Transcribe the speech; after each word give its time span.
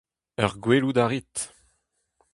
Her 0.41 0.53
gwelout 0.63 0.99
a 1.03 1.05
rit. 1.07 1.35